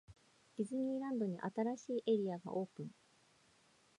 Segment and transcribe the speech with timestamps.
[0.57, 2.89] ディズニーランドに、新しいエリアがオープン!!